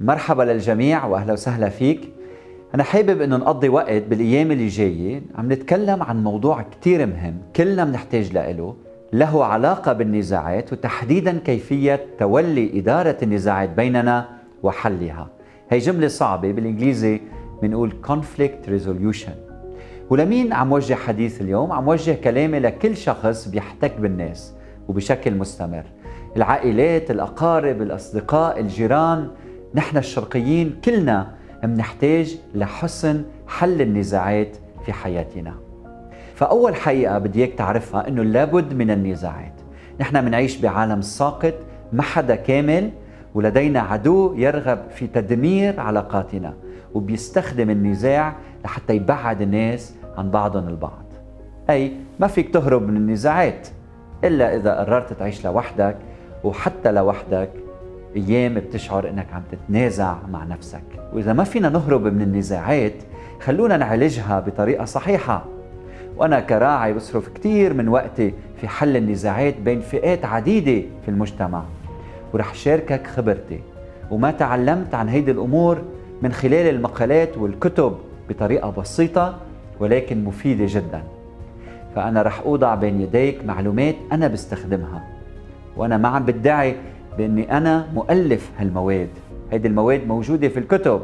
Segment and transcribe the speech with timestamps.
[0.00, 2.00] مرحبا للجميع وأهلا وسهلا فيك.
[2.74, 7.84] أنا حابب إنه نقضي وقت بالأيام اللي جاية عم نتكلم عن موضوع كتير مهم كلنا
[7.84, 8.74] بنحتاج له
[9.12, 14.28] له علاقة بالنزاعات وتحديدا كيفية تولي إدارة النزاعات بيننا
[14.62, 15.28] وحلها.
[15.70, 17.20] هي جملة صعبة بالإنجليزي
[17.62, 19.32] بنقول conflict resolution.
[20.10, 24.54] ولمين عم وجه حديث اليوم؟ عم وجه كلامي لكل شخص بيحتك بالناس
[24.88, 25.84] وبشكل مستمر.
[26.36, 29.28] العائلات، الأقارب، الأصدقاء، الجيران
[29.74, 31.26] نحن الشرقيين كلنا
[31.64, 35.54] منحتاج لحسن حل النزاعات في حياتنا.
[36.34, 39.52] فأول حقيقة بدي إياك تعرفها إنه لابد من النزاعات.
[40.00, 41.54] نحن منعيش بعالم ساقط
[41.92, 42.90] ما حدا كامل
[43.34, 46.54] ولدينا عدو يرغب في تدمير علاقاتنا
[46.94, 51.04] وبيستخدم النزاع لحتى يبعد الناس عن بعضهم البعض.
[51.70, 53.68] أي ما فيك تهرب من النزاعات
[54.24, 55.96] إلا إذا قررت تعيش لوحدك
[56.44, 57.50] وحتى لوحدك
[58.16, 60.82] أيام بتشعر إنك عم تتنازع مع نفسك.
[61.12, 62.94] وإذا ما فينا نهرب من النزاعات
[63.40, 65.44] خلونا نعالجها بطريقة صحيحة.
[66.16, 71.62] وأنا كراعي بصرف كثير من وقتي في حل النزاعات بين فئات عديدة في المجتمع.
[72.32, 73.60] ورح شاركك خبرتي.
[74.10, 75.82] وما تعلمت عن هيدي الأمور
[76.22, 77.96] من خلال المقالات والكتب
[78.28, 79.38] بطريقة بسيطة
[79.80, 81.02] ولكن مفيدة جدا.
[81.94, 85.04] فأنا رح أوضع بين يديك معلومات أنا بستخدمها.
[85.76, 86.76] وأنا ما عم بدعي
[87.20, 89.08] بإني أنا مؤلف هالمواد.
[89.52, 91.02] هيدي المواد موجودة في الكتب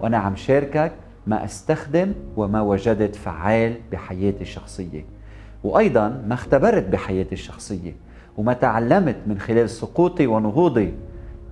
[0.00, 0.92] وأنا عم شاركك
[1.26, 5.04] ما أستخدم وما وجدت فعال بحياتي الشخصية.
[5.64, 7.92] وأيضا ما اختبرت بحياتي الشخصية
[8.36, 10.94] وما تعلمت من خلال سقوطي ونهوضي.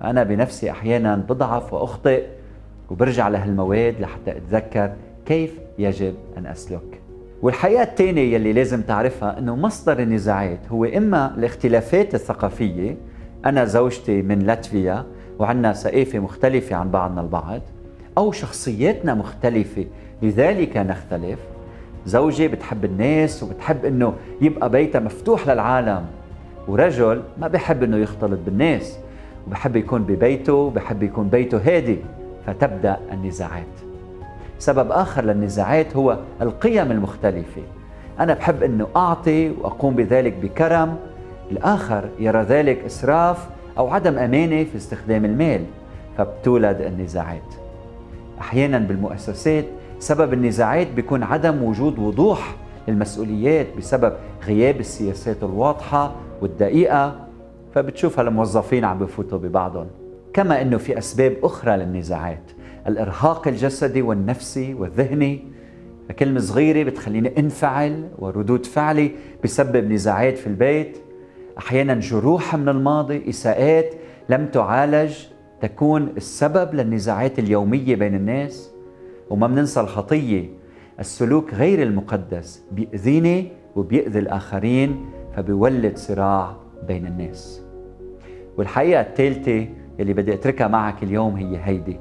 [0.03, 2.23] أنا بنفسي أحيانا بضعف وأخطئ
[2.89, 4.93] وبرجع لهالمواد لحتى أتذكر
[5.25, 7.01] كيف يجب أن أسلك.
[7.41, 12.97] والحقيقة الثانية يلي لازم تعرفها إنه مصدر النزاعات هو إما الاختلافات الثقافية
[13.45, 15.05] أنا زوجتي من لاتفيا
[15.39, 17.61] وعندنا ثقافة مختلفة عن بعضنا البعض
[18.17, 19.85] أو شخصياتنا مختلفة
[20.21, 21.39] لذلك نختلف.
[22.05, 26.05] زوجي بتحب الناس وبتحب إنه يبقى بيتها مفتوح للعالم
[26.67, 28.97] ورجل ما بحب إنه يختلط بالناس
[29.47, 31.97] وبحب يكون ببيته وبحب يكون بيته هادي
[32.47, 33.65] فتبدأ النزاعات.
[34.59, 37.61] سبب آخر للنزاعات هو القيم المختلفة.
[38.19, 40.95] أنا بحب إنه أعطي وأقوم بذلك بكرم
[41.51, 45.61] الآخر يرى ذلك إسراف أو عدم أمانة في استخدام المال
[46.17, 47.53] فبتولد النزاعات.
[48.39, 49.65] أحيانا بالمؤسسات
[49.99, 52.55] سبب النزاعات بيكون عدم وجود وضوح
[52.87, 54.13] للمسؤوليات بسبب
[54.45, 57.27] غياب السياسات الواضحة والدقيقة
[57.75, 59.87] فبتشوف الموظفين عم بفوتوا ببعضهم.
[60.33, 62.51] كما إنه في أسباب أخرى للنزاعات
[62.87, 65.43] الإرهاق الجسدي والنفسي والذهني.
[66.09, 69.11] فكلمة صغيرة بتخليني انفعل وردود فعلي
[69.43, 70.97] بسبب نزاعات في البيت.
[71.57, 73.93] أحيانا جروح من الماضي إساءات
[74.29, 75.13] لم تعالج
[75.61, 78.71] تكون السبب للنزاعات اليومية بين الناس.
[79.29, 80.49] وما بننسى الخطية
[80.99, 86.55] السلوك غير المقدس بيأذيني وبيأذي الآخرين فبيولد صراع
[86.87, 87.61] بين الناس.
[88.57, 89.67] والحقيقة الثالثة
[89.99, 91.99] اللي بدي أتركها معك اليوم هي هيدي.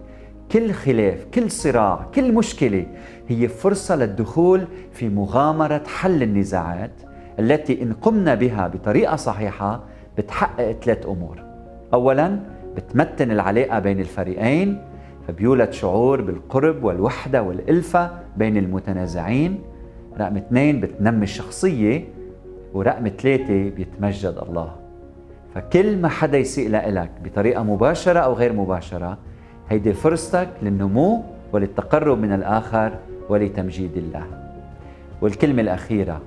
[0.53, 2.87] كل خلاف كل صراع كل مشكلة
[3.29, 7.10] هي فرصة للدخول في مغامرة حل النزاعات.
[7.41, 9.81] التي إن قمنا بها بطريقة صحيحة
[10.19, 11.43] بتحقق ثلاث أمور.
[11.95, 12.41] أولا
[12.77, 14.83] بتمتن العلاقة بين الفريقين
[15.29, 19.59] فبيولد شعور بالقرب والوحدة والألفة بين المتنازعين.
[20.21, 22.05] رقم اثنين بتنمي الشخصية.
[22.75, 24.73] ورقم ثلاثة بيتمجد الله.
[25.55, 29.19] فكل ما حدا يسيء لك بطريقة مباشرة أو غير مباشرة
[29.69, 31.23] هيدي فرصتك للنمو
[31.53, 32.93] وللتقرب من الآخر
[33.29, 34.27] ولتمجيد الله.
[35.23, 36.21] والكلمة الأخيرة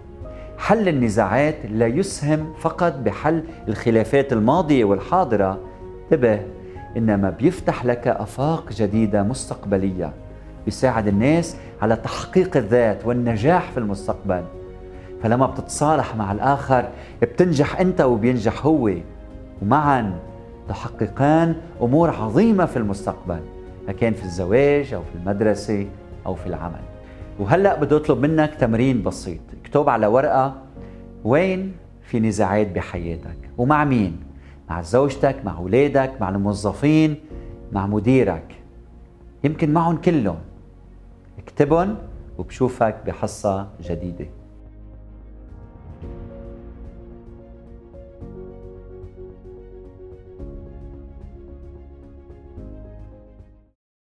[0.63, 5.59] حل النزاعات لا يسهم فقط بحل الخلافات الماضية والحاضرة.
[6.03, 6.39] انتبه
[6.97, 10.13] إنما بيفتح لك آفاق جديدة مستقبلية
[10.65, 14.43] بيساعد الناس على تحقيق الذات والنجاح في المستقبل.
[15.23, 16.89] فلما بتتصالح مع الآخر
[17.21, 18.91] بتنجح أنت وبينجح هو.
[19.61, 20.19] ومعا
[20.69, 23.39] تحققان أمور عظيمة في المستقبل
[23.99, 25.87] كان في الزواج أو في المدرسة
[26.25, 26.92] أو في العمل.
[27.39, 29.41] وهلأ بدي اطلب منك تمرين بسيط.
[29.61, 30.55] اكتب على ورقة
[31.23, 34.19] وين في نزاعات بحياتك؟ ومع مين؟
[34.69, 37.15] مع زوجتك مع أولادك مع الموظفين
[37.71, 38.55] مع مديرك.
[39.43, 40.39] يمكن معهم كلهم.
[41.39, 41.97] اكتبهم
[42.37, 44.25] وبشوفك بحصة جديدة.